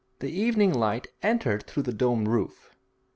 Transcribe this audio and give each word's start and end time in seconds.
The 0.17 0.31
evening 0.31 0.73
light 0.73 1.09
entered 1.21 1.67
through 1.67 1.83
the 1.83 1.93
domed 1.93 2.27
roof. 2.27 2.71